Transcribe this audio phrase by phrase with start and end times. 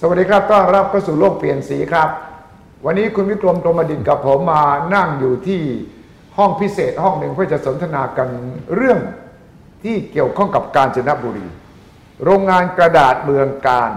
[0.00, 2.08] สวัสดีครับ ต้อนรับเข้าสู่โลกเปลี่ยนสีครับ
[2.84, 4.62] วันนี้คุณวิกรมตรมดินกับผมมา
[4.94, 5.60] นั่งอยู่ที่
[6.36, 8.28] ห้องพิเศษห้องหนึ่งเพื่อจะสนทนากัน
[8.74, 8.98] เรื่อง
[9.84, 11.46] ที่เกี่ยวข้องกับกาญจนบุรี
[12.24, 13.90] โรงงานกระดาษเมืองการ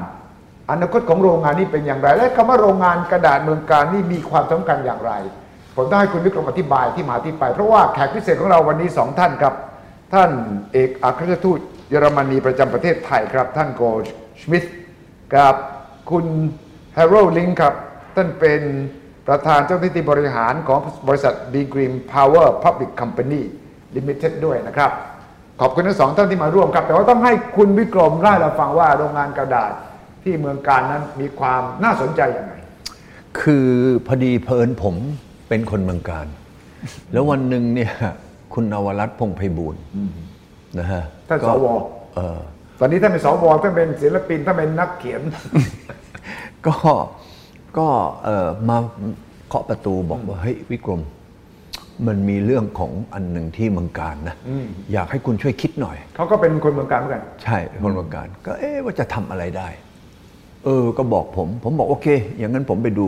[0.70, 5.12] อนาคตของโรงงานนี้เป็นอย่างไร และคำว่าโรงงานกระดาษเมืองการนี่มีความสำคัญอย่างไร
[5.76, 9.54] ผมต้องให้คุณวิกรมอธิบายที่มาที่ไป เพราะว่าแขกพิเศษของเราวันนี้สองท่านครับ
[10.14, 10.30] ท่าน
[10.74, 11.60] เอกอัครราชทูต
[11.90, 14.08] เยอรมนีประจำประเทศไทยครับ ท่านโกช
[14.52, 14.64] มิด
[15.36, 15.56] กับ
[16.12, 16.26] คุณ
[16.96, 17.74] แฮร์โรลิงครับ
[18.16, 18.62] ท่านเป็น
[19.28, 23.42] ประธานเจ้าหน้าที่บริหารของบริษัท b g r e e n Power Public Company
[23.96, 24.92] Limited ด้วยนะครับ
[25.62, 29.72] ขอบคุณทั้งสองท่านที่มาร่วมครับ แต่ว่าต้องให้คุณวิกรมเล่าให้เราฟังว่าโรงงานกระดาษ
[30.24, 32.54] ที่เมืองการนั้นมีความน่าสนใจอย่างไร
[33.42, 33.68] คือ
[34.08, 34.96] พอดีเพลินผม
[35.50, 36.28] เป็นคนเมืองการ
[37.14, 37.92] แล้ววันหนึ่งเนี่ย
[38.54, 39.82] คุณนวรัตน์พงษ์ไพบูลย์
[40.80, 41.68] นะฮะท่านสก็ว
[42.16, 42.40] เออ
[42.80, 45.22] ตอนนี้ท่านเป็นสวท่านเป็นศิลปินท่านเป็นนักเขียน
[46.68, 46.78] ก็
[47.78, 47.88] ก็
[48.24, 48.78] เออมา
[49.48, 51.02] เคาะประตูบอกว่าเฮ้ยวิกรม
[52.08, 54.36] มันมีเรื่องของอันหนึ่งที่เมืองการนะ
[54.94, 59.68] อยากให้คุณช่วยคิดหน่อยเขาก็เป็นคนเมืองการเหมือนกัน ใช่คนเมืองการ ก็เอ๊ะว่าจะทำอะไรได้
[60.66, 63.08] เออ ก็บอกผม ผมบอกโอเค อย่างนั้นผมไปดู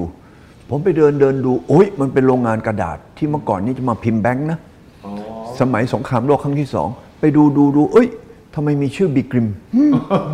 [0.70, 4.60] ผมไปเดินเดินดูโอ้ยมันเป็นโรงงานกระดาษที่เมื่อก่อนนี้จะมาพิมพ์แบงค์นะ
[5.60, 6.88] สมัยสงครามโลกครั้งที่สอง
[7.20, 8.08] ไปดูดูดูเอ้ย
[8.56, 9.48] ทำไมมีชื่อบิกริม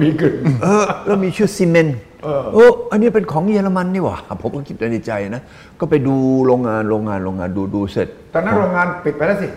[0.02, 5.42] มีกึ่งเออแล้วมีชื่อซีเมนต์ เออเอออันนี้เป็นของเยอรมันนี่หว่าผมก็คิดในใจนะ
[5.80, 9.48] ก็ไปดูโรงงานโรงงานโรงงานดูดูเสร็จ ตอนนั้นโรงงานปิดไปแล้วสิ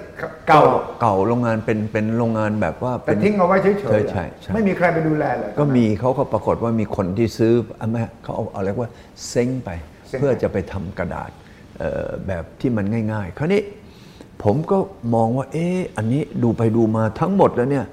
[0.48, 0.62] เก่า
[1.00, 8.88] เก่าโรงงานเป็นเป็นโรงงานแบบว่าแต่เป็นทิ้งเอาไว้เฉยใช่ๆใช่ใช่ไม่มีใครไปดูแลเลยก็มีเขาก็ปรากฏว่ามีคนที่ซื้ออะไม่เขาเอาเอาเรียกว่า
[9.28, 9.70] เซ้งไป
[10.08, 11.30] เซ้งไป เพื่อจะไปทำกระดาษ
[11.78, 13.60] เอ่อแบบที่มันง่าย ๆ คราวนี้
[14.44, 14.78] ผมก็
[15.14, 17.86] มองว่า เอ๊ะอันนี้ดูไปดูมาทั้งหมดแล้วเนี่ย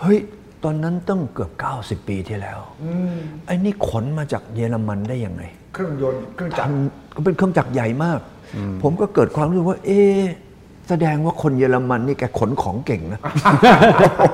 [0.00, 0.18] เฮ้ย
[0.64, 1.50] ตอนนั้นต้องเกือบ
[1.82, 2.58] 90 ปีที่แล้ว
[3.46, 5.42] ไอ้นี่ขนมาจากเยอรมันได้ยังไง
[5.74, 8.20] เครื่องยนต์เครื่องจักรทำก็เป็นเครื่องจักรใหญ่มาก
[8.82, 10.20] ผมก็เกิดความรู้สึกว่า เอ๊ะ
[10.88, 13.20] แสดงว่าคนเยอรมันนี่แกขนของเก่งนะ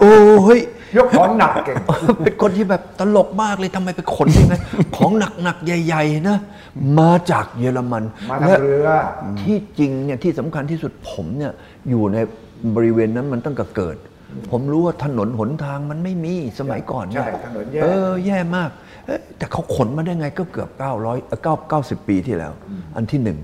[0.01, 0.13] โอ้
[0.45, 0.61] เฮ้ย
[0.97, 1.77] ยกของหนักเก่ง
[2.25, 4.55] เป็นคนที่แบบตลกมากเลยทำไมไปขนยังไง
[4.97, 5.11] ของ
[5.43, 6.39] หนักๆใหญ่ ๆ นะ
[6.99, 8.89] มาจากเยอรมันมาทางและเรือ
[9.41, 11.53] ที่จริงเนี่ยที่สำคัญที่สุดผมเนี่ย
[11.91, 12.19] อยู่ใน
[12.75, 13.97] บริเวณนั้นมันตั้งแต่เกิด
[14.51, 18.71] ผมรู้ว่าถนนหนทางมันไม่มีสมัยก่อนเนี่ยใช่ถนนแย่เออแย่มาก
[19.07, 22.53] เอ๊ะแต่เขาขนมาได้ไงก็เกือบ900เอ่อ9 90 ปีที่แล้ว
[22.97, 23.39] อันที่หนึ่ง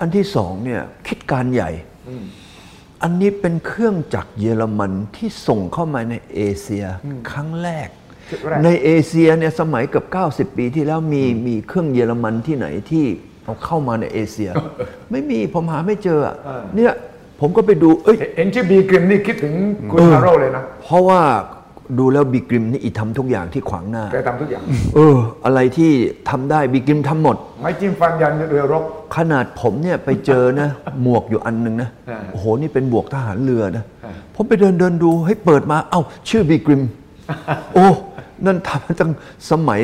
[0.00, 1.70] อันที่สองเนี่ยคิดการใหญ่
[3.02, 6.84] อันนี้เป็นเครื่องจักรเยอรมันที่ส่งเข้ามาในเอเชีย
[7.30, 7.88] ครั้งแรก
[8.30, 10.06] จุดแรกในเอเชียเนี่ยสมัยเกือบ
[10.50, 13.06] 90 ปีที่แล้วมีมีเครื่องเยอรมันที่ไหนที่
[13.44, 14.50] เอาเข้ามาในเอเชีย
[15.10, 16.36] ไม่มีผมหาไม่เจออะ
[16.76, 16.92] เนี่ย
[17.46, 19.54] ผมก็ไปดู เอ้ยเห็นชื่อบีกริมนี่คิดถึง
[19.90, 21.20] คุณฮาโร่เลยนะ เพราะว่า
[21.98, 24.62] ดูแล้วบิกริมนี่อีทำทุกอย่างที่ขวางหน้า แกทำทุกอย่าง
[24.94, 25.90] เออ อะไรที่
[26.30, 28.84] ทำได้บิกริมทำหมด ไม้จิ้มฟันยันเรือรบ
[29.16, 30.68] ขนาดผมเนี่ยไปเจอนะ
[31.02, 36.82] หมวกอยู่อันหนึ่งนะอ่าโอ้โห นี่เป็นหมวกทหารเรือนะอ่าผมไปเดินเดินดูให้เปิดมา เอ้า ชื่อบีกริม
[37.74, 37.88] โอ้
[38.46, 39.10] นั่นทำมาตั้ง
[39.50, 39.82] สมัย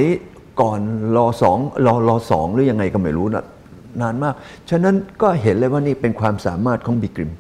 [0.61, 0.81] ก่อน
[1.17, 3.45] รอสองรอรอสองหรือยังไงก็ไม่รู้นะ
[4.03, 4.35] นานมาก
[4.71, 7.31] ฉะนั้นก็เห็นเลยว่านี่เป็นความสามารถของบีกริม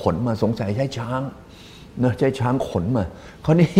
[0.00, 1.20] ขนมาสงสัยใช้ช้าง
[2.02, 3.04] นะใช้ช้างขนมา
[3.44, 3.72] คราวนี้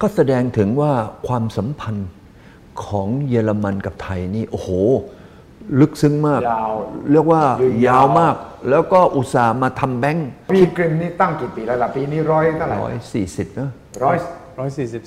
[0.00, 0.92] ก็แสดงถึงว่า
[1.26, 2.08] ความสัมพันธ์
[2.84, 4.68] ของเยอรมันกับไทยนี่โอ้โห
[5.80, 6.72] ลึกซึ้งมาก ยาว
[7.10, 8.34] เรียกว่ายืนยายาววมาก
[8.70, 13.70] แล้วก็อุตส่าห์มาทำแบงค์บีกริมนี่ตั้งกี่ปีแล้วล่ะปีนี้ร้อยเท่าไหร่ร้อยสี่สิบนะ
[14.04, 15.02] ร้อย144ร้อยสี่สิบ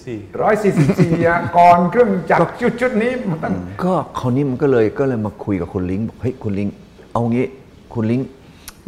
[0.99, 1.11] สี่
[1.57, 3.51] ก่อนเครื่องจักรชุดชุดนี้มันตั้ง
[3.83, 6.69] ก็คราวนี้มันก็เลยก็เลยมาคุยกับคุณลิงบอกเฮ้ยคุณลิง
[7.13, 7.45] เอางี้
[7.93, 8.21] คุณลิง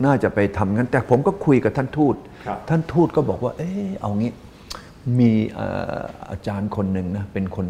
[0.05, 2.15] น่าจะไปทำงั้น แต่ผมก็คุยกับท่านทูต
[2.45, 4.31] ครับท่านทูตก็บอกว่า เออเอางี้
[5.19, 5.99] มีเอ่อ
[6.31, 7.65] อาจารย์คนหนึ่งนะ เป็นคน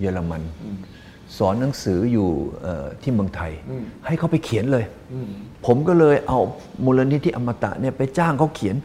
[0.00, 0.42] เยอรมัน
[1.38, 2.28] สอนหนังสืออยู่
[2.62, 3.52] เอ่อที่เมืองไทย
[4.06, 4.84] ให้เขาไปเขียนเลย
[5.66, 6.40] ผมก็เลยเอา
[6.84, 8.76] มูลนิธิอมตะเนี่ยไปจ้างเขาเขียน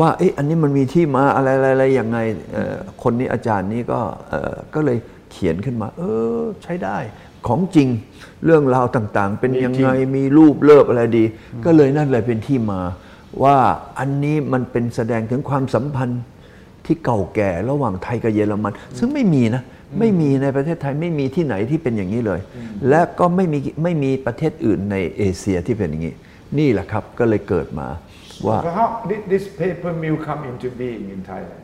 [0.00, 2.18] ว่าเอ๊ะอันนี้มันมีที่มาอะไรอะไรอะไรยังไง
[2.52, 4.98] เอ่อคนนี้อาจารย์นี้ก็เอ่อก็เลย
[5.32, 6.02] เขียนขึ้นมา เอ
[6.38, 6.98] อ ใช้ได้
[7.48, 7.88] ของจริง
[8.44, 11.24] เรื่องราวต่างๆ เป็นยังไงมีรูปเลิบอะไรดี
[11.64, 12.80] ก็เลยนั่นเลยเป็นที่มา
[13.42, 13.56] ว่า
[13.98, 16.22] อันนี้มันเป็นแสดงถึงความสัมพันธ์
[16.86, 19.62] ที่เก่าแก่ระหว่างไทยกับเยอรมัน ซึ่งไม่มีนะ
[19.98, 22.40] ไม่มีในประเทศไทยไม่มีที่ไหนที่เป็นอย่างนี้เลย
[22.88, 26.14] และก็ไม่มีไม่มีประเทศอื่นในเอเชียที่เป็นอย่างนี้
[26.58, 27.88] นี่แหละครับก็เลยเกิดมา
[28.46, 31.62] ว่า So how did this paper mill come into being in Thailand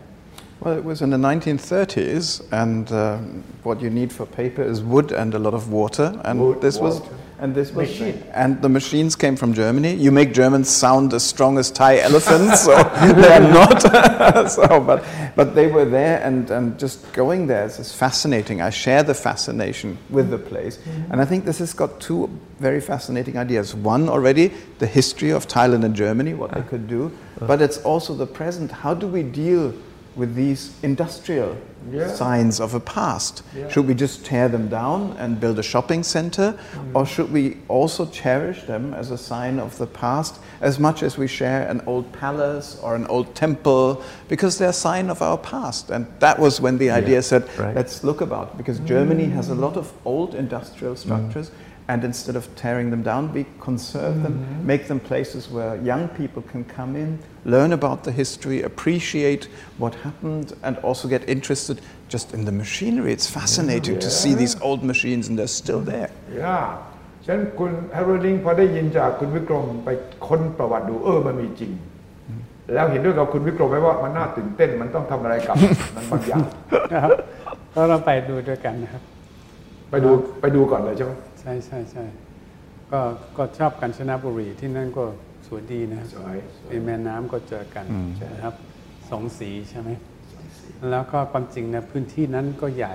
[0.64, 3.18] Well, it was in the 1930s, and uh,
[3.64, 6.18] what you need for paper is wood and a lot of water.
[6.24, 7.02] And Wood, this was.
[7.38, 8.22] And this was, Machine.
[8.32, 9.92] and the machines came from Germany.
[9.92, 12.70] You make Germans sound as strong as Thai elephants, so
[13.02, 13.82] they're not.
[14.50, 15.04] so, but,
[15.36, 18.62] but they were there and, and just going there is is fascinating.
[18.62, 20.78] I share the fascination with the place.
[20.78, 21.12] Mm-hmm.
[21.12, 23.74] And I think this has got two very fascinating ideas.
[23.74, 26.68] One already, the history of Thailand and Germany, what they ah.
[26.70, 27.12] could do,
[27.42, 27.46] ah.
[27.46, 28.70] but it's also the present.
[28.70, 29.74] How do we deal
[30.16, 31.56] with these industrial
[31.90, 32.08] Yeah.
[32.14, 33.42] signs of a past?
[33.56, 33.68] Yeah.
[33.68, 36.54] Should we just tear them down and build a shopping center?
[36.74, 36.94] Mm.
[36.94, 41.18] Or should we also cherish them as a sign of the past as much as
[41.18, 45.38] we share an old palace or an old temple because they're a sign of our
[45.38, 45.90] past?
[45.90, 47.76] And that was when the idea said, right.
[47.76, 50.98] let's look about because Germany has a lot of old industrial mm.
[50.98, 51.50] structures.
[51.86, 54.66] And instead of tearing them down, we conserve them, mm-hmm.
[54.66, 59.94] make them places where young people can come in, learn about the history, appreciate what
[59.96, 63.12] happened, and also get interested just in the machinery.
[63.12, 66.10] It's fascinating to see these old machines, and they're still there.
[66.40, 66.58] ย่า
[67.24, 69.88] ฉะนั้นคุณแฮร์โรลิงพอได้ยินจากคุณวิกรมไป
[70.26, 71.72] ค้นประวัติดูเออมันมีจริง
[72.74, 75.56] แล้วเห็นด้วยกับคุณวิกรมไหมว่ามันน่าตื่นเต้นมันต้องทำอะไรกับ
[75.96, 76.44] มันบางอย่าง
[76.92, 77.10] นะครับ
[77.74, 79.02] ก็เราไปดูด้วยกันนะครับ
[79.90, 80.10] ไปดู
[80.40, 82.04] ไปดูก่อนเลยใช่ไหมใช่ใช่ใช่
[82.92, 83.00] ก็
[83.36, 85.04] ก็ชอบกัญชนบุรีที่นั่นก็
[85.46, 87.84] สวยดีนะครับสวยสวยมีแม่น้ำก็เจอกัน
[88.32, 88.54] นะครับ
[89.10, 89.90] สองสีใช่ไหม
[90.90, 92.94] แล้วก็ความจริงนะพื้นที่นั้นก็ใหญ่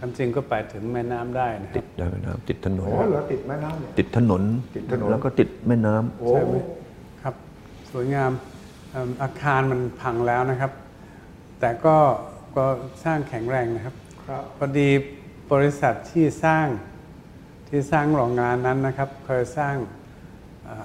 [0.00, 4.42] ความจริงก็ไปถึงแม่น้ำได้นะคติรับดได้ไหมนะครับติดถนนโอ้เหรอติดแม่น้ำเนี่ยติดถนน
[4.76, 6.56] ติดถนนแล้วก็ติดแม่น้ำโอ้ใช่ไหม
[7.22, 7.34] ครับ
[7.90, 8.30] สวยงาม
[8.90, 10.72] เอิ่มอาคารมันพังแล้วนะครับ
[11.60, 11.96] แต่ก็
[12.56, 12.64] ก็
[13.04, 13.94] สร้างแข็งแรงนะครับ
[14.26, 14.88] ครับพอดี
[15.52, 16.66] บริษัทที่สร้าง
[17.68, 19.76] ที่สร้างโรงงานนั้นนะครับ เคยสร้าง
[20.68, 20.84] อ่า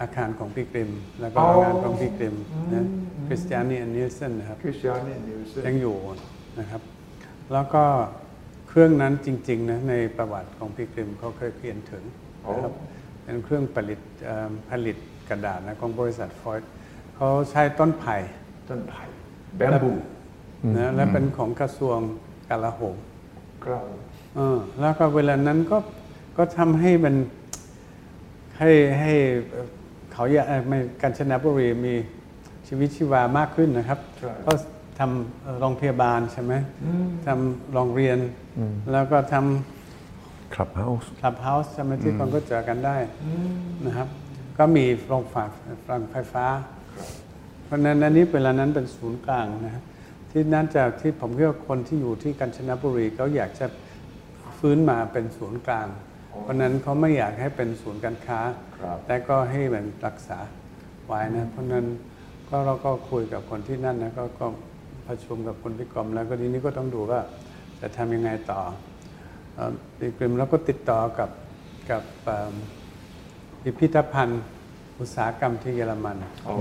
[0.00, 0.90] อาคารของพี่กริม
[1.20, 2.34] แล้วก็โรงงานของพี่กริม
[2.74, 2.84] นะ
[3.26, 5.96] คริสเตียนีแอนนิลสันนะครับคริสเตียนีนิวส์ยังอยู่
[6.58, 6.82] นะครับ
[7.52, 7.84] แล้วก็
[8.68, 12.04] เครื่องนั้นจริงๆนะในประวัติของพี่กริมเขาเคยเขียนถึง
[12.48, 12.72] นะครับ
[13.24, 14.96] เป็นเครื่องผลิตเอ่อผลิต
[15.28, 16.70] กระดาษนะของบริษัทฟอยด์
[17.16, 18.16] เขาใช้ต้นไผ่
[18.68, 19.02] ต้นไผ่
[19.56, 19.92] แบมบู
[20.76, 21.98] นะและเป็นของกระทรวง
[22.50, 22.96] กลาโหม
[23.64, 23.84] ครับ
[24.36, 25.78] เออแล้วก็เวลานั้นก็
[26.36, 27.14] ก็ทำให้มัน
[28.58, 28.70] ให้
[29.00, 29.12] ให้
[29.50, 29.66] เอ่อ
[30.12, 31.94] เขาอยากเอ่อไม่กัญชนบุรีมี
[32.68, 34.52] ชีวิตชีวามากขึ้นนะครับใช่ก็
[34.98, 36.52] ทำเอ่อโรงพยาบาลใช่ไหม
[37.26, 38.18] ทำโรงเรียน
[38.92, 39.34] แล้วก็ท
[40.54, 42.96] คลับเฮาส์ำคลับเฮาส์ใช่ไหมที่คนก็เจอกันได้
[43.86, 44.08] นะครับ
[44.58, 45.44] ก็มีโรงฝา
[45.86, 46.46] ฝาไฟฟ้า
[47.64, 49.84] เพราะฉะนั้นอันนี้เวลานั้นเป็นศูนย์กลางนะครับ
[50.30, 53.66] ที่นั่นจะที่ผมคิดว่าคนที่อยู่ที่กาญจนบุรีเขาอยากจะ
[54.58, 55.88] ฟื้นมาเป็นศูนย์กลาง
[56.42, 58.40] เพราะฉะนั้นเขาไม่อยากให้เป็นศูนย์การค้า
[58.78, 60.38] ครับแต่ก็ให้มันรักษา
[61.06, 61.86] ไว้นะเพราะฉะนั้น
[62.48, 64.46] ก็เราก็คุยกับคนที่นั่นนะก็ก็
[65.08, 67.20] ประชุมกับคนพิกรมแล้วก็ทีนี้ก็ต้องดูว่า
[67.80, 68.60] จะทำยังไงต่อ
[69.54, 71.30] เอ่อพิกรมแล้วก็ติดต่อกับ
[71.90, 72.54] กับเอิ่ม
[73.62, 74.42] พิพิธภัณฑ์
[75.00, 76.54] อุตสาหกรรมที่เยอรมันโอ้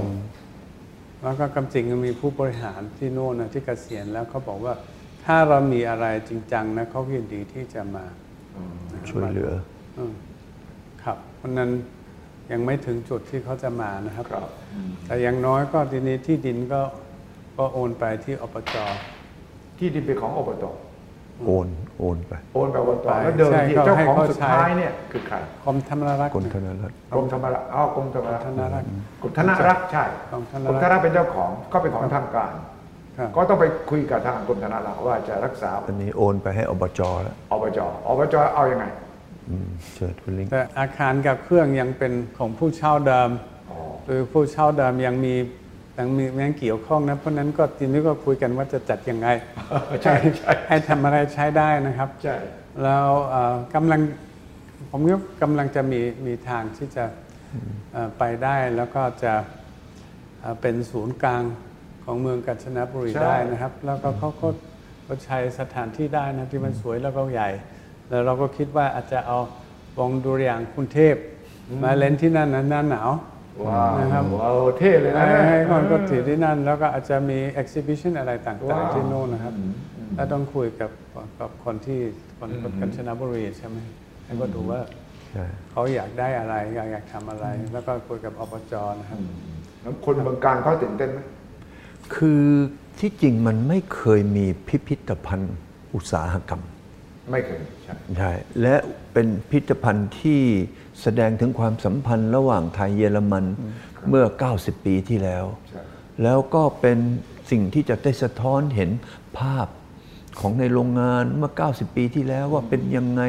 [1.22, 4.74] แล้วก็กำจริงมีผู้บริหารที่โน่นนะที่เกษียณแล้วเขาบอกว่า
[5.26, 8.06] ถ้าเรามีอะไรจริงจังนะเขายินดีที่จะมา
[9.10, 9.54] ช่วยเหลือ
[9.98, 10.14] อืม
[11.04, 11.70] ครับเพราะนั้น
[12.52, 14.50] ยังไม่ถึงจุดที่เขาจะมานะครับครับ
[15.06, 16.82] แต่อย่างน้อยก็ทีนี้ที่ดินก็
[17.58, 18.76] ก็โอนไปที่อบจ
[19.78, 20.66] ที่ดินเป็นของอบต
[21.46, 21.68] โอน
[22.00, 25.36] โอนไปโอนไปอบตไปแล้วเดิมใช่ทีก็เจ้าให้ของเขาสุดใช้ท้ายเนี่ยคือใคร
[25.66, 28.88] กรมธรรมรักษ์คนนะธนรัฐกรมธรรมรักษ์อ๋อกรมธรรมรักษ์ธนรักษ์
[29.22, 32.54] กรมธนรักษ์ใช่กรมธนกรมรักษ์ธนรักษ์เป็นเจ้าของก็เป็นของทางการ
[33.18, 38.86] ครับก็ต้องไปคุยกับทางกรมธนรักษ์ว่าจะรักษาอันนี้โอนไปให้อบจแล้วอบจอบจเอายังไง
[39.50, 43.30] อืมเชิญคุณลิงแต่อาคารกับเครื่องยังเป็นของผู้เช่าเดิม
[43.72, 45.36] อ๋อหรือผู้เช่าเดิมยังมี
[45.98, 49.28] ยังมียังเกี่ยวข้องนะเพราะฉะนั้นก็ทีนี้ก็คุยกันว่าจะจัดยังไง
[50.04, 52.36] ใช่ใช่ให้ทำอะไรใช้ได้นะครับใช่
[52.84, 54.00] แล้วเอ่อกำลัง
[54.90, 57.06] ผมก็กำลังจะมีมีทางที่จะ
[57.94, 59.34] เอ่อไปได้แล้วก็จะ
[60.40, 61.44] เอ่อเป็นศูนย์กลาง
[62.04, 64.48] ของเมืองกาญจนบุรีได้นะครับ แล้วก็เขาก็
[65.08, 67.50] ก็ใช้สถานที่ได้นะที่มันสวยแล้วก็ใหญ่
[68.10, 69.40] แล้วเราก็คิดว่าอาจจะเอา
[69.98, 71.16] วงดุริยางค์กรุงเทพ
[71.84, 73.18] มาเล่นที่นั่นนะหน้าหนาวว้าว
[74.00, 79.54] นะครับ ว้าวเท่เลยนะให้ให้คนก็ถือที่นั่น แล้วก็อาจจะมี exhibition อะไรต่างๆ ที่โน่นนะครับ
[80.16, 80.92] แล้วต้องคุยกับ
[81.40, 82.00] กับคนที่
[82.40, 83.78] คนคนกาญจนบุรีใช่ไหม
[84.26, 84.80] ให้ก็ดูว่า
[85.32, 89.20] ใช่เขาอยากได้อะไรอยากอยากทำอะไร แล้วก็คุยกับอบจนะครับ
[89.82, 91.20] แล้วคนเมืองการเขาตื่นเต้นไหม
[92.16, 92.44] คือ
[93.00, 95.56] ที่จริงมันไม่เคยมีพิพิธภัณฑ์
[95.96, 96.62] อุตสาหกรรม
[97.32, 98.76] ไม่เคยใช่ใช่และ
[99.14, 100.42] เป็นพิพิธภัณฑ์ที่
[101.02, 103.46] แสดงถึงความสัมพันธ์ระหว่างไทยเยอรมัน
[104.10, 105.82] เมื่อ 90 ปีที่แล้วใช่
[106.24, 106.98] แล้วก็เป็น
[107.52, 108.90] สิ่งที่จะได้สะท้อนเห็น
[109.40, 109.68] ภาพ
[110.40, 113.24] ของในโรงงานเมื่อ 90 ปีที่แล้วว่าเป็นยังไง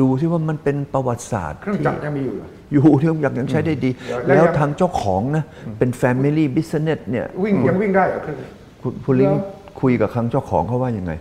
[0.00, 3.90] ดูที่ว่ามันเป็นประวัติศาสตร์ เครื่องจักรยังมีอยู่เหรออยู่ที่ยังยังใช้ได้ดี
[4.26, 5.44] แล้วแล้วยังทางเจ้าของนะ
[5.78, 8.36] เป็น Family Business เนี่ยวิ่งยังวิ่งได้เหรอเครื่อง
[8.82, 9.42] คุณคุณลิงแล้ว
[9.80, 11.12] คุยกับครั้งเจ้าของเขาว่ายังไง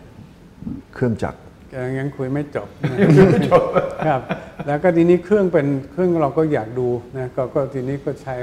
[0.94, 1.38] เครื่องจักร
[1.76, 2.68] ยังยังคุยไม่จบ
[4.08, 4.22] ครับ
[4.68, 6.88] แล้วก็ทีนี้เครื่องเป็นเครื่องเราก็อยากดู
[7.18, 8.36] นะก็ก็ทีนี้ก็ใช้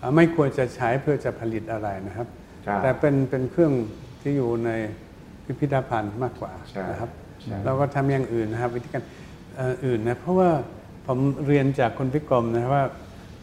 [0.00, 2.26] อ่าไม่ควรจะใช้เพื่อจะผลิตอะไรนะครับ
[2.64, 3.72] ใช่แต่เป็นเป็นเครื่อง
[4.22, 4.70] ที่อยู่ใน
[5.44, 7.10] พิพิธภัณฑ์มากกว่าใช่นะครับ
[7.42, 9.02] ใช่เราก็ทำอย่างอื่นนะครับ วิธีการ
[9.56, 10.50] เอ่ออื่นนะเพราะว่า
[11.06, 12.84] ผมเรียนจากคุณพิกรมนะครับว่า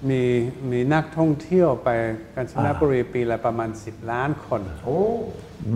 [0.10, 0.24] มี
[0.72, 1.90] มีนักท่องเที่ยวไป
[2.36, 5.00] กาญจนบุรีปีละประมาณ 10 ล้านคนโอ้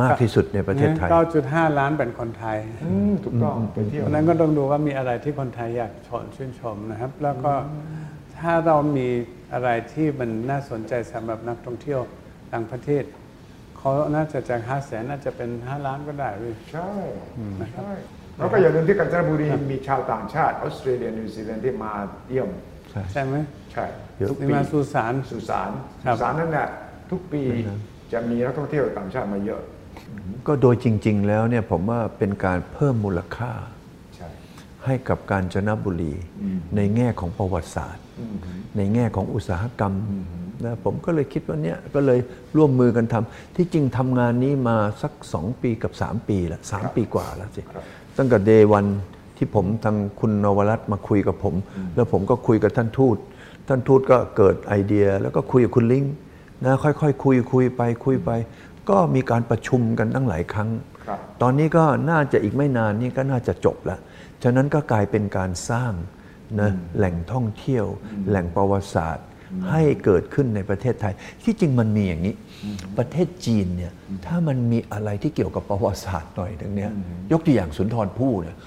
[0.01, 1.09] มากที่สุดในประเทศไทย
[1.43, 7.53] 9.5 ล้านเป็นคนไทยอืมถูกต้องไปเที่ยวเพราะฉะนั้นก็ต้องดูว่ามีอะไรที่คนไทยอยากชมชื่นชมนะครับ แล้วก็
[8.37, 9.09] ถ้าเรามี
[9.53, 12.01] อะไรที่มันน่าสนใจสำหรับนักท่องเที่ยว
[12.53, 13.03] ต่างประเทศ
[13.77, 16.91] เขาน่าจะจากห้าแสนน่าจะเป็นห้าล้านก็ได้เลยใช่
[17.73, 17.91] ใช่
[18.37, 21.93] แล้วก็อย่าลืมที่กาญจนบุรีมีชาวต่างชาติออสเตรเลียนิวซีแลนด์ที่มา
[22.29, 22.49] เยี่ยม
[23.13, 23.35] ใช่ไหม
[23.73, 25.69] ใช่เยอะ ทุกนี่ปีมาสุสานสุสาน
[26.05, 26.67] ครัสุบสานนั่นแหละ
[27.11, 27.41] ทุกปี
[28.11, 29.61] จะมีนักท่องเที่ยวต่างชาติมาเยอะ
[30.47, 33.51] ก็โดยจริง ๆ แล้วเนี่ยผมว่าเป็นการเพิ่มมูลค่า
[34.15, 34.29] ใช่
[34.85, 36.13] ให้กับการจนบุรี
[36.75, 38.03] ในแง่ของประวัติศาสตร์
[38.77, 39.93] ในแง่ของอุตสาหกรรม
[40.65, 42.19] นะผมก็เลยคิดว่าเนี่ยก็เลย
[42.57, 47.61] ร่วมมือกันทำที่จริงทำงานนี้มาสัก 2 ปีกับ 3 ปีแล้วสามปีกว่าแล้วสิ
[48.17, 48.85] ตั้งแต่เดวัน
[49.37, 51.55] ที่ผมทางคุณนวรัตน์มาคุยกับผม
[51.95, 53.17] แล้วผมก็คุยกับท่านทูต
[53.69, 56.05] ท่านทูตก็เกิดไอเดีย แล้วก็คุยกับคุณลิง
[56.65, 58.31] นะค่อยๆคุยคุยไปคุยไป
[58.89, 60.69] ก็มีการประชุมกันตั้งหลายครั้ง
[61.05, 63.99] ครับตอนนี้ก็น่าจะอีกไม่นานนี่ก็น่าจะจบแล้ว
[64.43, 65.93] ฉะนั้นก็กลายเป็นการสร้าง
[66.61, 67.85] นะแหล่งท่องเที่ยว
[68.29, 69.25] แหล่งประวัติศาสตร์
[69.69, 72.35] ให้เกิดขึ้นในประเทศไทย ที่จริงมันมีอย่างนี้
[72.97, 73.93] ประเทศจีนเนี่ย
[74.25, 76.91] ถ้ามันมีอะไรที่เกี่ยวกับประวัติศาสตร์หน่อยตรงเนี้ย
[77.31, 78.57] ยกตัวอย่างสุนทรภู่เนี่ย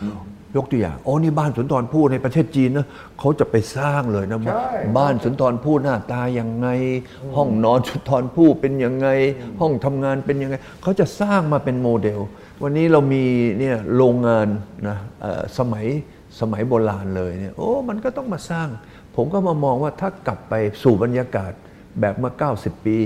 [0.57, 2.87] ยกตัวอย่างโอ้นี่บ้านสุนทรภู่ในประเทศจีนนะ
[3.19, 6.69] เขาจะไปสร้างเลยนะว่าใช่บ้านสุนทรภู่หน้าตายังไง
[7.37, 9.09] ห้องนอนสุนทรภู่เป็นยังไง
[9.61, 12.21] ห้องทำงานเป็นยังไง เขาจะสร้างมาเป็นโมเดล
[12.63, 13.25] วันนี้เรามี
[13.59, 14.49] เนี่ยโรงงาน
[14.89, 15.87] นะเอ่อสมัย
[16.41, 18.69] สมัยโบราณเลยเนี่ยโอ้มันก็ต้องมาสร้าง
[19.17, 21.53] ผมก็มามองว่าถ้ากลับไปสู่บรรยากาศ
[22.01, 22.97] แบบเมื่อ 90 ปี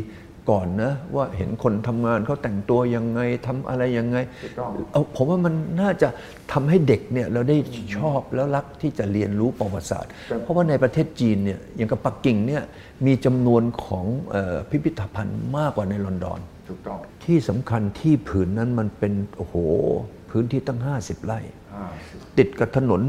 [0.51, 6.09] ก่อนนะว่าเห็นคนทำงานเขาแต่งตัวยังไงทำอะไรยังไงถูกต้องเอาผมว่ามันน่าจะ
[6.53, 7.57] ทำให้เด็กเนี่ยเราได้
[7.97, 12.63] ชอบแล้วรักที่จะเรียนรู้ประวัติศาสตร์ครับเพราะว่าในประเทศจีนเนี่ยอย่างกับปักกิ่งเนี่ย
[13.07, 19.55] มีจำนวนของเออพิพิธภัณฑ์มากกว่าในลอนดอนถูกต้องที่สำคัญที่ผืนนั้นมันเป็นโอ้โห
[20.31, 21.39] พื้นที่ตั้ง 50 ไร่
[21.75, 23.03] อ่าสิติดกับถนน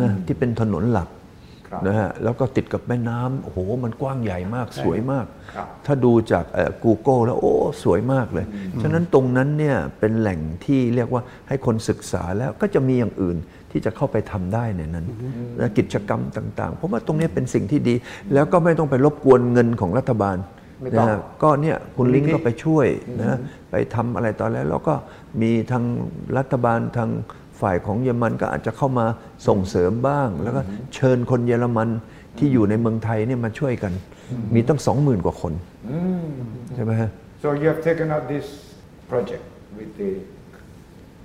[0.00, 1.15] นะที่เป็นถนนหลักครับ
[1.86, 6.44] นะฮะแล้วก็ติดกับแม่น้ำโอ้โหมันกว้างใหญ่มากสวยมากครับถ้าดูจาก
[6.84, 7.52] กูเกิลแล้วโอ้
[7.84, 8.46] สวยมากเลย
[8.82, 13.36] ฉะนั้นตรงนั้นเนี่ยเป็นแหล่งที่เรียกว่าให้คนศึกษาแล้วก็จะมีอย่างอื่น
[13.70, 15.06] ที่จะเข้าไปทำได้ในนั้น
[15.58, 17.94] และกิจกรรมต่างๆ เพราะว่าตรงนี้เป็นสิ่งที่ดี
[18.34, 20.36] แล้วก็ไม่ต้องไปรบกวนเงินของรัฐบาล
[20.82, 22.86] ไม่ต้องนะฮะก็เนี่ยคุณลิงก์ก็ไปช่วย
[23.20, 23.38] นะ
[23.70, 24.94] ไปทำอะไรตอนแล้วแล้วก็
[25.42, 25.84] มีทาง
[26.38, 27.10] รัฐบาลทาง
[27.60, 29.06] ฝ่ายของเยอรมันก็อาจจะเข้ามา
[29.48, 30.60] ส่งเสริมบ้าง แล้วก็
[30.94, 31.88] เชิญคนเยอรมัน
[32.38, 33.92] ที่อยู่ในเมืองไทยเนี่ยมาช่วยกัน
[34.54, 35.52] มีตั้งสองหมื่นกว่าคน
[36.74, 37.10] ใช่ไหมฮะ
[37.42, 38.46] so you have taken up this
[39.12, 39.44] project
[39.78, 40.10] with the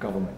[0.05, 0.37] government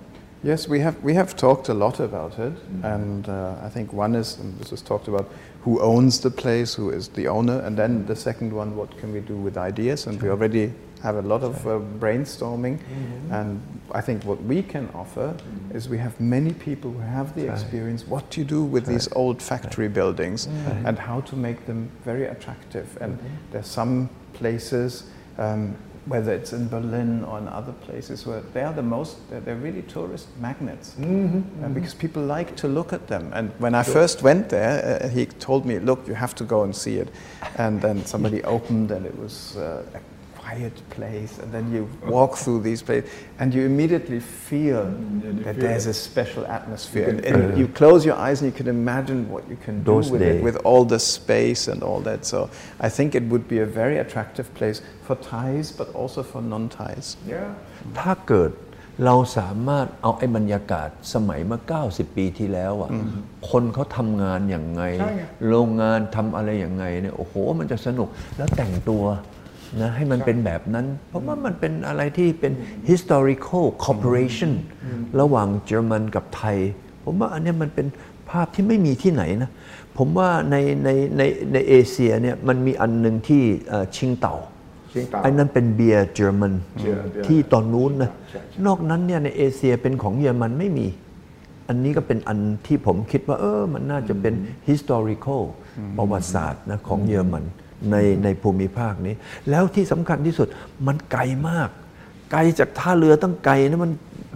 [0.51, 2.51] Yes, we have, we have talked a lot about it,
[2.83, 5.31] and uh, I think one is, and this was talked about,
[5.61, 9.13] who owns the place, who is the owner, and then the second one, what can
[9.13, 10.05] we do with ideas?
[10.05, 10.73] And we already
[11.03, 12.79] have a lot of uh, brainstorming,
[13.29, 15.35] and I think what we can offer
[15.73, 19.41] is we have many people who have the experience what to do with these old
[19.41, 20.47] factory buildings
[20.85, 22.97] and how to make them very attractive.
[23.01, 23.19] And
[23.51, 25.03] there's some places.
[25.37, 29.39] Um, whether it's in Berlin or in other places where they are the most, they're,
[29.39, 30.95] they're really tourist magnets.
[31.63, 33.31] Uh, because people like to look at them.
[33.33, 36.63] And when I first went there, uh, he told me, look, you have to go
[36.63, 37.07] and see it.
[37.57, 39.83] And then somebody opened and it was uh,
[40.52, 41.38] quiet place.
[41.38, 44.84] And then you walk through these places and you immediately feel
[45.44, 47.08] that there's a special atmosphere.
[47.08, 50.10] And, and you close your eyes and you can imagine what you can do Those
[50.10, 50.36] with days.
[50.36, 52.24] it, with all the space and all that.
[52.24, 56.40] So I think it would be a very attractive place for Thais, but also for
[56.52, 57.06] non-Thais.
[57.34, 57.50] yeah
[57.98, 58.50] ถ้าเกิด
[59.04, 62.90] เราสามารถเอาไอ้บรรยากาศสมัยเมื่อ 90 ปีที่แล้วอ่ะ
[63.50, 69.04] คนเขาทำงานอย่างไง ใช่ไง โรงงานทำอะไรอย่างไงเนี่ยโอ้โห มันจะสนุกแล้วแต่งตัว
[69.81, 72.53] นะให้มันเป็นแบบนั้น เพราะว่ามันเป็นอะไรที่เป็น
[72.89, 74.53] historical cooperation
[75.19, 76.57] ระหว่างเยอรมันกับไทย
[77.03, 77.87] ผมว่าอันเนี้ยมันเป็น
[78.29, 79.51] ภาพที่ไม่มีที่ไหนนะ
[79.97, 81.21] ผมว่าในในใน
[81.53, 84.35] ในเอเชียเนี่ยมันมีอันหนึ่งที่เอ่อชิงเต่า
[84.93, 90.87] ชิงเต่าไอ้นั่นเป็นเบียร์เยอรมันเบียร์เบียร์ที่ตอนนู้นนะใช่ใช่นอกนั้นเนี่ยในเอเชียเป็นของเยอรมันไม่มี
[91.67, 94.33] อันนี้ก็เป็นอันที่ผมคิดว่า เออมันน่าจะเป็น
[94.69, 95.41] historical
[95.97, 97.43] ประวัติศาสตร์นะของเยอรมัน
[97.91, 99.15] ในในภูมิภาคนี้
[99.49, 100.47] แล้วที่สำคัญที่สุด
[100.87, 101.69] มันไกลมาก
[102.31, 103.91] ไกลจากท่าเรือตั้งไกลนะมัน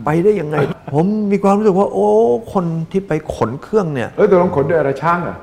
[0.05, 0.57] ไปได้ยังไง
[0.93, 2.07] ผมมีความรู้สึกว่า โอ้
[2.53, 5.37] คนที่ไปขนเครื่องเนี่ยเออตัวลงขนด้วยอะไรช้างเหรอ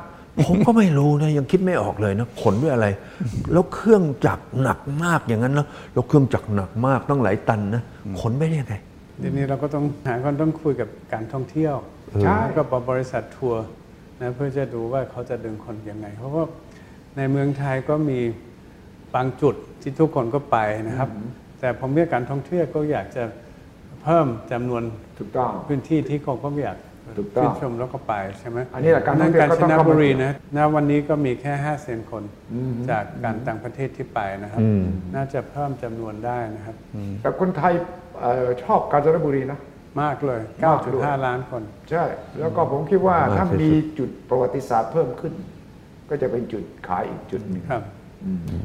[0.47, 2.87] ผมก็ไม่รู้นะยังคิดไม่ออกเลยนะขนด้วยอะไร
[3.53, 7.83] แล้วเครื่องจักรหนักมากอย่างนั้นแล้วแล้วเครื่องจักรหนักมากต้องหลายตันนะ
[8.21, 8.75] ขนไปได้ยังไง
[9.23, 11.75] ทีนี้เราก็ต้องหาคนต้องคุยกับการท่องเที่ยว
[12.23, 13.63] ใช่แล้วก็บริษัททัวร์
[14.21, 16.45] นะเพื่อจะดูว่าเขาจะดึงคนยังไง เพราะว่า
[17.17, 18.21] ในเมืองไทยก็มี
[19.15, 20.57] บางจุดที่ทุกคนก็ไป
[20.89, 21.09] นะครับ
[21.61, 23.25] แต่ผมเรียกการท่องเที่ยวก็อยากจะ
[24.03, 24.83] เพิ่มจำนวน
[25.19, 26.79] ถูกต้องพื้นที่ที่เขาก็อยาก
[27.19, 32.23] ถูกต้องชื่นชมแล้วก็ไปใช่ไหมอันนี้แหละการท่องเที่ยวกาญก็จต้องนเข้ามาบุรีนะณวันนี้ก็มีแค่5้าแสนคน
[32.91, 34.63] จากการต่างประเทศที่ไปนะครับ
[35.15, 36.77] น่าจะเพิ่มจำนวนได้นะครับ
[37.23, 37.73] แต่คนไทย
[38.21, 39.59] เอ่อชอบกาญจนบุรีนะ
[40.03, 42.05] มากเลยมากด้วย9.5 ล้านคน ใช่
[42.41, 45.33] แล้วก็ผมคิดว่ามากถ้าที่สุดมีจุดประวัติศาสตร์เพิ่มขึ้น
[46.10, 47.84] ก็จะเป็นจุดขายอีกจุดหนึ่ง ครับ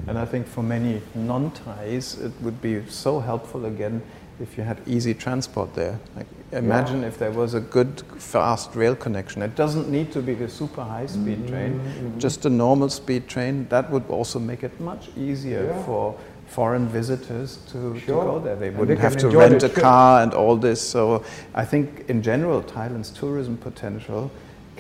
[0.09, 4.03] And I think for many non-Thais, it would be so helpful again
[4.41, 5.97] if you had easy transport there.
[6.17, 9.43] Like, imagine if there was a good, fast rail connection.
[9.43, 11.73] It doesn't need to be the super high-speed train,
[12.19, 13.67] just a normal speed train.
[13.69, 15.83] That would also make it much easier Yeah.
[15.87, 16.17] for
[16.57, 18.25] foreign visitors to, to Sure.
[18.25, 18.57] go there.
[18.57, 19.85] They And wouldn't they can have to enjoy rent the a trip.
[19.85, 20.81] car and all this.
[20.95, 21.23] So
[21.55, 24.23] I think in general, Thailand's tourism potential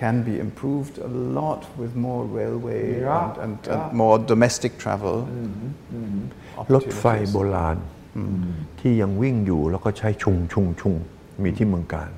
[0.02, 3.74] can be improved a lot with more railway Yeah, and, and, yeah.
[3.74, 5.18] and more domestic travel.
[6.76, 7.78] รถไฟโบราณ
[8.80, 10.96] ที่ยังวิ่งอยู่แล้วก็ใช้ชุงชุงชุง
[11.44, 12.10] มีที่เมืองกาญจน์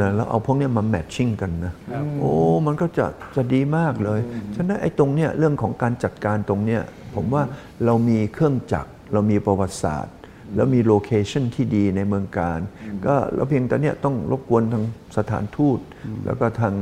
[0.00, 1.72] นะแล้วเอาพวกเนี้ยมา matching กันนะ
[2.20, 2.32] โอ้
[2.66, 3.06] มันก็จะ
[3.36, 4.20] จะดีมากเลย
[4.54, 6.82] ฉะนั้นไอ้ตรงเนี้ยเรื่องของการจัดการตรงเนี้ย
[7.14, 7.42] ผมว่า
[7.84, 10.14] เรามีเครื่องจักรเรามีประวัติศาสตร์
[10.54, 12.60] แล้วมี location ที่ดีในเมืองกาญจน์
[13.06, 14.84] ก็เราเพียงแต่เนี้ยต้องรบกวนทาง
[15.16, 15.78] สถานทูต
[16.26, 16.74] แล้วก็ทาง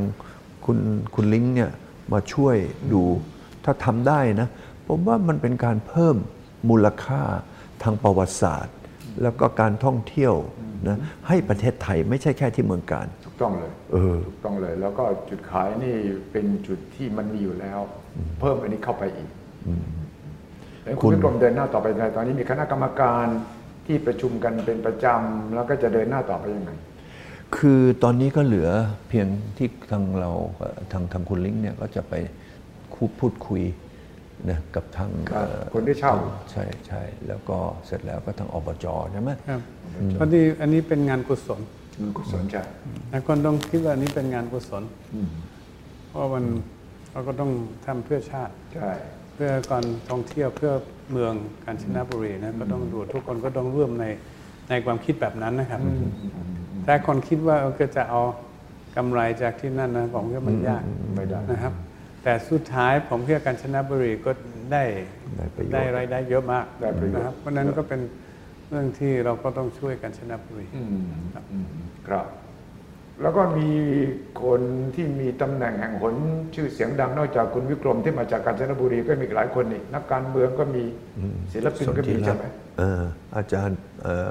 [0.64, 0.78] คุณ
[1.14, 1.70] คุณลิงก์เนี่ย
[2.12, 2.56] มาช่วย
[2.92, 3.02] ดู
[3.64, 4.48] ถ้าทำได้นะ
[4.88, 6.16] ผมว่ามันเป็นการเพิ่ม
[6.68, 7.22] มูลค่า
[7.82, 8.76] ทางประวัติศาสตร์
[9.22, 10.34] แล้วก็การท่องเที่ยว
[10.88, 10.98] นะ
[11.28, 15.94] ให้ประเทศไทยไม่ใช่แค่ที่เมืองการถูกต้องเลยเออถูกต้องเลย แล้วก็จุดขายนี่
[16.32, 17.80] เป็นจุดที่มันมีอยู่แล้ว
[18.40, 19.30] เพิ่มอันนี้เข้าไปอีก
[20.84, 23.26] แล้วคุคุณณวิกรมเดินหน้าต่อไปยังไงตอนนี้มีคณะกรรมการ
[23.90, 26.70] ที่ประชุมกันเป็นประจำ แล้วก็จะเดินหน้าต่อไปยังไง
[27.56, 28.68] คือตอนนี้ก็เหลือ
[29.08, 29.26] เพียง
[29.56, 32.14] ที่ทางเราเอ่อทางทางคุณลิงก์เนี่ยก็จะไป
[32.94, 33.62] คูพูดคุย
[34.50, 36.14] นะกับทางครับอ่อคนที่เช่า
[36.50, 39.60] ใช่ใช่แล้วก็เสร็จแล้วก็ทางอบจใช่ไหมครับ
[40.18, 41.60] พอดีอันนี้เป็นงานกุศล
[41.98, 42.62] อืมกุศลใช่
[43.08, 44.82] แต่คนต้องคิดว่าอันนี้เป็นงานกุศล
[46.08, 46.44] เพราะมัน
[47.12, 47.50] เราก็ต้อง
[47.86, 50.72] ทำเพื่อชาติใช่เพื่อการท่องเที่ยวเพื่อ
[51.12, 54.04] เมืองกาญจนบุรีนะก็ต้องดูทุกคนก็ต้องร่วมใน
[54.68, 55.80] ในความคิดแบบนั้นนะครับ
[56.86, 58.22] ถ้าคนคิดว่าเออก็จะเอา
[58.96, 60.82] กำไรจากที่นั่นนะผมว่ามันยาก
[61.14, 61.72] ไม่ได้นะครับ
[62.22, 64.30] แต่สุดท้ายผมเชื่อกาญจนบุรีก็
[64.72, 64.84] ได้
[65.36, 68.00] ได้ประโยชน์ได้รายได้เยอะมากได้ประโยชน์นะครับ เพราะฉะนั้นก็เป็น
[68.68, 70.88] เรื่องที่เราก็ต้องช่วยกาญจนบุรีอืม
[71.52, 71.66] อืม
[72.08, 72.24] ครับ
[73.22, 73.68] แล้วก็มี
[74.42, 74.60] คน
[74.94, 76.14] ที่มีตำแหน่งแห่งหน
[76.54, 80.84] ชื่อเสียงดังนอกจากคุณวิกรมที่มาจากกาญจนบุรีก็มีอีกหลายคนนี่นักการเมืองก็มี
[81.52, 82.44] ศิลปินก็มีใช่ไหม
[82.78, 83.02] เออ
[83.36, 84.30] อาจารย์เอ่อ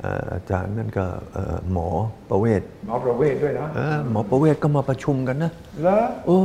[0.00, 1.88] เอ่ออาจารย์นั่นก็เอ่อหมอ
[2.30, 5.50] ประเวศหมอประเวศด้วยนะเออหมอประเวศก็มาประชุมกันนะ
[5.82, 6.38] แล้วโอ้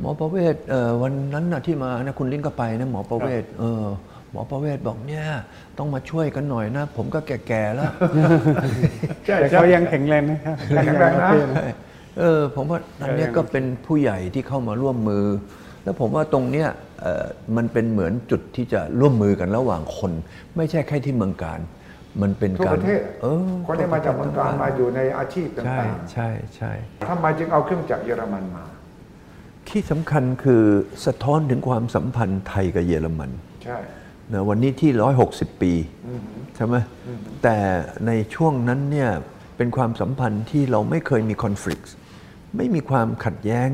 [0.00, 3.84] หมอประเวศเอ่อวันนั้นนะที่มานะคุณลิงก็ไปนะหมอประเวศเออ
[4.32, 5.24] หมอประเวศบอกเนี่ย
[5.78, 7.90] ต้องมาช่วยกันหน่อยนะ ผมก็แก่ๆแล้ว
[9.26, 11.68] ใช่แต่ใช่เขายังแข็งแรงนะครับแข็งแรงนะโอเค
[12.18, 15.24] เออผมว่าอันเนี้ยก็เป็นผู้ใหญ่ที่เข้ามาร่วมมือ
[15.84, 16.68] แล้วผมว่าตรงเนี้ย
[17.02, 20.12] เอ่อมันเป็นเหมือนจุดที่จะร่วมมือกันระหว่างคน
[20.56, 21.60] ไม่ใช่แค่ที่เมืองการ
[22.22, 28.64] มันเป็นทั่วการประเทศเออคนที่มาจากเมืองการมาอยู่ในอาชีพต่ใช่างใช่ใช่ๆทำไมจึงเอาเครื่องจักรเยอรมันมา
[29.68, 30.62] ที่สำคัญคือ
[31.06, 33.30] สะท้อนถึงความสัมพันธ์ไทยกับเยอรมัน
[33.64, 33.78] ใช่
[34.32, 34.90] นะวันนี้ที่
[35.26, 35.72] 160 ปี
[36.56, 36.74] ใช่ไหม
[37.42, 37.56] แต่
[38.06, 39.10] ในช่วงนั้นเนี่ย
[39.56, 41.86] เป็นความสัมพันธ์ที่เราไม่เคยมีคอน FLICT
[42.56, 43.68] ไม่มีความขัดแย้ง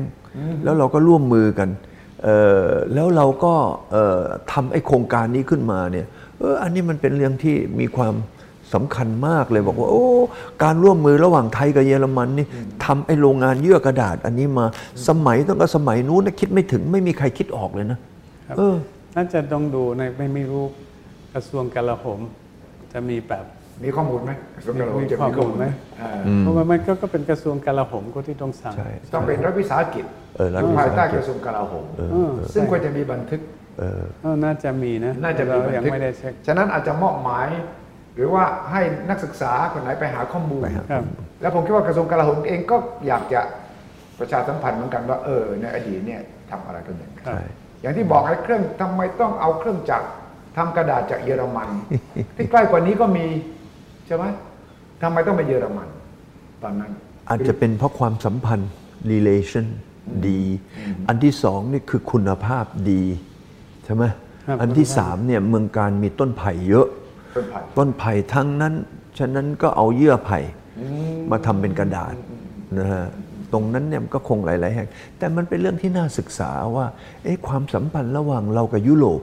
[0.63, 1.69] แล้วเราก็ร่วมมือกัน
[2.23, 3.53] เอ่อแล้วเราก็
[3.91, 6.07] เอ่อทำไอ้โครงการนี้ขึ้นมาเนี่ย
[6.39, 8.13] เอออันนี้มันเป็นเรื่องที่มีความ
[8.73, 10.05] สำคัญมากเลยบอกว่า โอ้
[10.63, 12.47] การร่วมมือระหว่างไทยกับเยอรมันนี่
[12.85, 14.65] ทำไอ้โรงงานเยื่อกระดาษ อันนี้มา
[15.07, 17.99] สมัยตั้งแต่สมัยนู้นนะคิดไม่ถึงไม่มีใครคิดออกเลยนะ
[18.57, 18.75] เออ
[19.15, 20.63] น่าจะต้องดูในไม่ไม่รู้
[21.33, 22.19] กระทรวงกลาโหม
[22.93, 23.45] จะมีแบบ
[23.83, 33.41] มีข้อมูลไหมกระทรวงกลาโหมมีจะมีข้อมูลข้อมูลไหไหมมอ่าเพราะว่ามันก็ก็เป็นกระทรวงกลาโหมก็ที่ต้องสั่งใช่ต้องเป็นรัฐวิสาหกิจเออรัฐวิสาหกิจภายใต้กระทรวงกลาโหมเออซึ่งควรจะมีบันทึก
[33.79, 37.47] เออเออน่าจะมีนะน่าจะมีเราบันยังทึกไม่ได้เช็คฉะนั้นอาจจะมอบหมาย
[38.15, 41.03] หรือว่าให้นักศึกษาคนไหนไปหาข้อมูลไปหาครับ
[41.41, 42.75] แล้วผมคิดว่ากระทรวงกลาโหมเองก็
[43.07, 43.41] อยากจะ
[44.19, 47.41] ประชาสัมพันธ์เหมือนกันว่าเออในอดีตเนี่ยทำอะไรกันอย่างไรใช่
[47.85, 50.07] อย่างที่บอกไอ้เครื่องทำไมต้องเอาเครื่องจักร
[50.57, 51.69] ทำกระดาษจากเยอรมัน
[52.35, 53.25] ที่ใกล้กว่านี้ก็มี
[54.05, 54.25] ใช่ไหม
[55.01, 55.87] ทำไมต้องไปเยอรมัน
[56.63, 56.91] ตอนนั้น
[57.29, 58.71] อาจจะเป็นเพราะความสัมพันธ์
[59.11, 59.65] relation
[60.27, 60.41] ดี
[61.07, 63.03] อันที่สองนี่คือคุณภาพดี
[63.85, 64.03] ใช่ไหม
[64.47, 66.87] ครับอันที่สามเนี่ยเมืองการมีต้นไผ่เยอะ
[67.35, 68.73] ต้นไผ่ต้นไผ่ทั้งนั้น
[69.17, 70.39] ฉะนั้นก็เอาเยื่อไผ่
[71.31, 72.15] มาทำเป็นกระดาษ
[72.77, 73.05] นะฮะ
[73.55, 74.87] ตรงนั้นเนี่ยมันก็คงหลาย ๆ แห่ง
[75.17, 76.85] แต่มันเป็นเรื่องที่น่าศึกษาว่า
[77.23, 79.21] เอ๊ะความสัมพันธ์ระหว่างเรากับยุโรป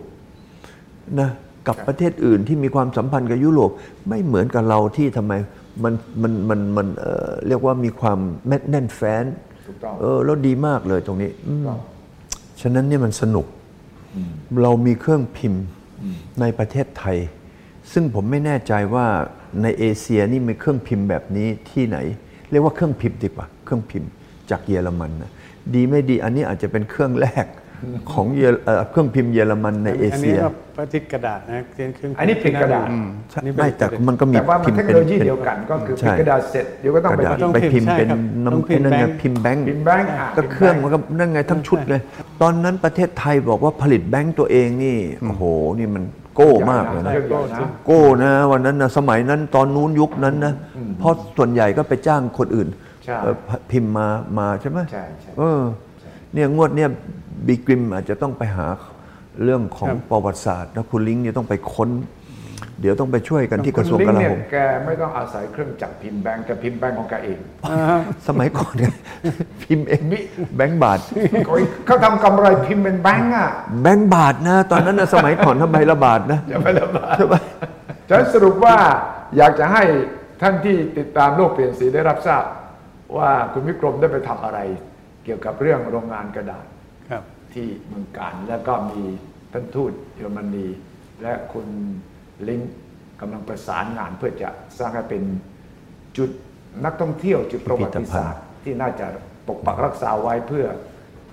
[1.20, 1.30] นะ
[1.68, 3.70] กับประเทศอื่นที่มีความสัมพันธ์กับยุโรป
[4.08, 5.32] ไม่เหมือนกับเราที่ทำไม
[5.84, 8.18] มันมันมันมันเอ่อเรียกว่ามีความ
[8.48, 9.24] แน่นแน่นแฟ้น
[9.66, 11.78] ถูกต้องเออแล้วดีมากเลยตรงนี้อืมต้อง
[12.60, 13.46] ฉะนั้นเนี่ยมันสนุก
[14.62, 15.62] เรามีเครื่องพิมพ์
[16.40, 17.16] ในประเทศไทย
[17.92, 19.06] ซึ่งผมไม่แน่ใจว่า
[19.62, 21.98] ในเอเชียนี่มีเครื่องพิมพ์แบบนี้ที่ไหน
[22.50, 24.10] เรียกว่าเครื่องพิมพ์ดีกว่า เครื่องพิมพ์
[24.50, 25.30] จากเยอรมันนะ
[25.74, 27.46] ดีไม่ดีอันนี้อาจจะเป็นเครื่องแรก
[28.12, 42.00] ของเยอเอ่อเครื่องพิมพ์เยอรมันในเออันเชีนี้ยก็ประทิดกระดาษนะเครื่องเครื่องอันนี้พิมพ์กระดาษอืมใช่นี่เป็นไม่แต่มันก็มีแต่ว่ามันพิมเทพ์คเป็โนนโลยีเดียวกันก็คือใช่พิมพ์กระดาษเสร็จเดี๋ยวก็ต้องกไประดาษพิมพ์ไปพิมพ์ใช่เป็นครับต้องน้ำพิไอ้มพ์นั่นไงแบงค์พิมพ์แบงค์พิมพ์แบงค์อะก็เครื่องมันก็นั่นไงทั้งชุดเลย
[42.42, 45.42] ตอนนั้นประเทศไทยบอกว่าผลิตแบงค์ตัวเองนี่โอ้โห
[45.78, 46.04] นี่มัน
[46.36, 50.52] โก้มากเลยนะเรื่องใหญ่นะโก้นะวันนั้นนะสมัยนั้นตอนนู้นยุคนั้นนะ
[50.98, 52.91] เพราะส่วนใหญ่ก็ไปจ้างคนอื่นใช่เอ่อ
[53.70, 55.62] พิมพ์มามาใช่ไหมใช่ใช่เออ
[56.34, 56.88] เนี่ยงวดเนี่ย
[57.46, 58.66] บีกริมอาจจะต้องไปหา
[59.42, 61.90] เรื่องของครับประวัติศาสตร์นะคุณลิงก์เนี่ยต้องไปค้น
[62.80, 67.38] เดี๋ยวต้องไปช่วยกันที่กระทรวงคุณกลิลาเนี่โหยมแกไม่ต้องอาศัยเครื่องจักรพิมพ์แบงก์แกพิมพ์แบงก์ของแกเอง
[68.28, 68.92] สมัยก่อนเนี่ย
[69.62, 70.02] พิมพ์เอง
[70.56, 70.98] แบงค์บาท
[71.86, 73.48] เขาทำกำไรพิมพ์เป็นแบงก์อะ
[73.82, 77.34] แบงค์บาทนะ ตอนนั้นนะสมัยก่อนทำไมละบาทนะจะไม่ลำบากใช่ไหม
[78.08, 78.76] ฉะนั้นสรุปว่า
[79.36, 79.84] อยากจะให้
[80.42, 82.44] ท่านที่ติดตามโลกเปลี่ยนสีได้รับทราบ
[83.16, 84.58] ว่าคุณวิกรมได้ไปทำอะไร
[85.24, 86.66] เกี่ยวกับเรื่องโรงงานกระดาษ
[87.10, 87.22] ครับ
[87.54, 89.02] ที่เมืองการแล้วก็มี
[89.52, 90.66] ท่านทูตเยอรมนี
[91.22, 91.66] และคุณ
[92.48, 92.72] ลิงก์
[93.20, 94.48] กำลังประสานงานเพื่อจะ
[94.78, 95.22] สร้างให้เป็น
[96.16, 96.30] จุด
[96.84, 99.06] นักท่องเที่ยวจุดประวัติศาสตร์ที่น่าจะ
[99.48, 100.66] ปกปักรักษาไว้เพื่อ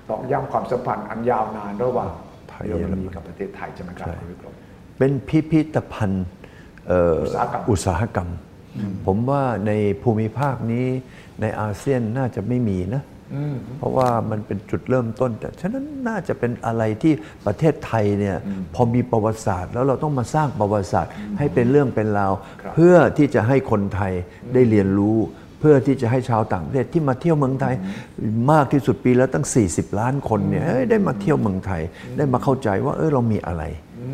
[0.09, 2.09] ตอกย้ำความสัมพันธ์อันยาวนานระหว่าง
[2.49, 4.53] ไทยเยอรมนีเยอรมันกับประเทศไทยใช่ไหมครับคุณวิกรม
[4.97, 6.25] เป็นพิพิธภัณฑ์
[6.87, 7.17] เอ่อ
[7.71, 8.29] อุตสาหกรรม
[8.75, 9.71] อุตสาหกรรมผมว่าใน
[10.03, 10.87] ภูมิภาคนี้
[11.41, 13.03] ในอาเซียนน่าจะไม่มีนะ
[13.77, 17.13] เพราะว่ามันเป็นจุดเริ่มต้น แต่ฉะนั้นน่าจะเป็นอะไรที่
[17.45, 18.37] ประเทศไทยเนี่ย
[18.75, 24.13] พอมีประวัติศาสตร์ แล้วเราต้องมาสร้างประวัติศาสตร์ ให้เป็นเรื่องเป็นราวครับเพื่อที่จะให้คนไทย
[24.53, 25.17] ได้เรียนรู้
[25.59, 27.75] เพื่อที่จะให้ชาวต่างประเทศที่มาเที่ยวเมืองไทย
[28.51, 31.81] มากที่สุดปีแล้วตั้ง 40 ล้านคนเนี่ยเอ้ยได้มาเที่ยวเมืองไทย
[32.17, 33.63] ได้มาเข้าใจว่าเออเรามีอะไร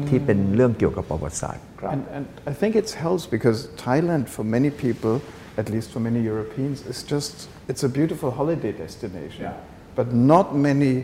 [0.08, 3.58] ที่เป็นเรื่องเกี่ยวกับประวัติศาสตร์ ครับ And, and I think it helps because
[3.88, 5.14] Thailand, for many people,
[5.60, 7.32] at least for many Europeans, is just
[7.70, 9.42] it's a beautiful holiday destination.
[9.48, 9.54] Yeah.
[9.98, 10.94] But not many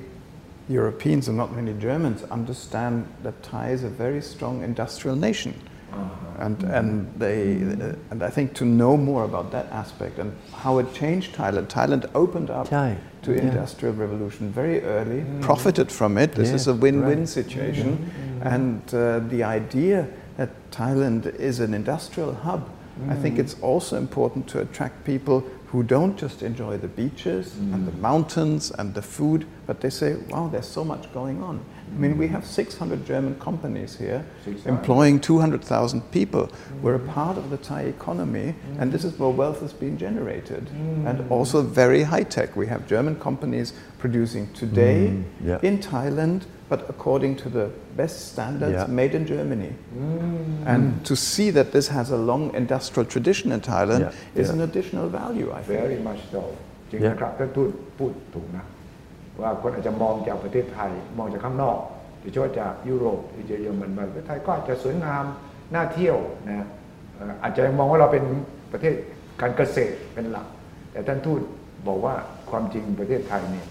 [0.68, 5.52] Europeans and not many Germans understand that Thai is a very strong industrial nation.
[6.39, 10.79] and, and, they, uh, and I think to know more about that aspect and how
[10.79, 13.41] it changed Thailand, Thailand opened up Chai, to yeah.
[13.41, 16.31] industrial revolution very early, profited from it.
[16.33, 17.29] This Yeah, is a win-win right.
[17.29, 18.11] situation.
[18.41, 22.67] And uh, the idea that Thailand is an industrial hub,
[23.09, 27.75] I think it's also important to attract people who don't just enjoy the beaches and
[27.75, 27.85] mm.
[27.85, 31.63] the mountains and the food, but they say, wow, there's so much going on.
[31.87, 34.69] I mean, we have 600 German companies here 600.
[34.69, 36.47] employing 200,000 people.
[36.47, 36.81] Mm.
[36.81, 38.81] We're a part of the Thai economy, mm.
[38.81, 40.69] and this is where wealth is being generated.
[41.05, 42.57] And also very high tech.
[42.57, 45.59] We have German companies producing today yeah.
[45.61, 47.65] in Thailand, but according to the
[47.99, 48.99] best standards, Yeah.
[49.01, 49.71] made in Germany.
[50.71, 54.55] And to see that this has a long industrial tradition in Thailand Yeah, is yeah.
[54.55, 55.79] an additional value, I think.
[55.81, 56.41] very much so
[56.91, 57.11] จริง Yeah.
[57.13, 58.65] นะครับท่านทูตพูดถูกนะ
[59.41, 61.77] ว่าคนอาจจะมองจากประเทศไทยมองจากข้างนอก
[62.19, 65.23] โดยเฉพาะจากยุโรปหรือจากเยอรมันมาประเทศไทยก็อาจจะสวยงาม
[65.73, 66.17] น่าเที่ยว
[66.49, 66.67] นะ
[67.15, 68.23] เอ่ออาจจะมองว่าเราเป็น
[68.71, 68.93] ประเทศ
[69.41, 70.47] การเกษตรเป็นหลัก
[70.91, 71.41] แต่ท่านทูต
[71.87, 72.13] บอกว่า
[72.49, 73.67] ความจริงประเทศไทยเนี่ย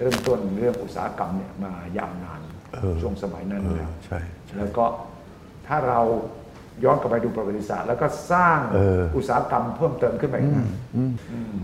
[0.00, 2.40] เริ่มต้นเรื่องอุตสาหกรรมเนี่ยมายาวนาน
[2.74, 4.84] เออช่วงสมัยนั้นเออแล้วใช่ใช่แล้วก็
[5.66, 6.00] ถ้าเรา
[6.84, 10.66] ย้อนกลับไปดูประวัติศาสตร์ แล้วก็สร้างเอออุตสาหกรรมเพิ่มเติมขึ้นไปอีกนะ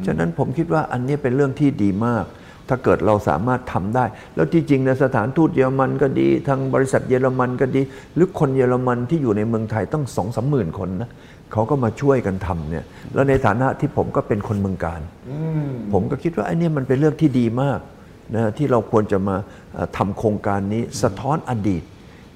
[0.07, 2.25] ฉะนั้นผมคิดว่าอันนี้เป็นเรื่องที่ดีมาก
[2.69, 4.05] ถ้าเกิดเราสามารถทำได้
[4.37, 7.83] แล้วที่จริงในสถานทูตเยอรมันก็ดี ทางบริษัทเยอรมันก็ดี
[8.15, 11.11] หรือคนเยอรมันที่อยู่ในเมืองไทยตั้งสองสามหมื่นคนนะ
[11.53, 15.01] เขาก็มาช่วยกันทำเนี่ย แล้วในฐานะที่ผมก็เป็นคนเมืองการ
[15.93, 17.81] ผมก็คิดว่าไอ้เนี่ยมันเป็นเรื่องที่ดีมาก
[18.35, 19.37] นะที่เราควรจะมา
[19.73, 21.83] เอ่อทำโครงการนี้สะท้อนอดีต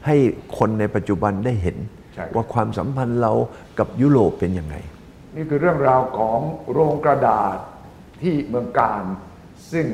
[0.07, 0.17] ให้
[0.59, 1.77] คนในปัจจุบันได้เห็น
[2.15, 3.33] ใช่ครับว่าความสัมพันธ์เรา
[3.79, 4.77] กับยุโรปเป็นยังไง
[5.37, 6.39] นี่คือเรื่องราวของ
[6.73, 7.57] โรงกระดาษ
[8.23, 9.03] ที่เมืองการ
[9.73, 9.87] ซึ่ง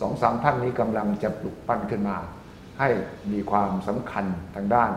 [0.00, 2.18] สองสามท่านนี้กำลังจะปลุกปั้นขึ้นมา
[2.78, 2.88] ให้
[3.32, 4.90] มีความสำคัญทางด้าน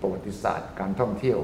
[0.00, 1.38] ประวัติศาสตร์การท่องเที่ยว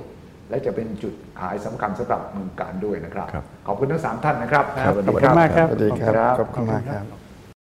[0.51, 7.26] และจะเป็นจุดขายสำคัญสำหรับเมืองการด้วยนะครับครับขอบคุณทั้งสามท่านนะครับครับ ขอบคุณมากครับสวัสดีครับขอบคุณมากครับ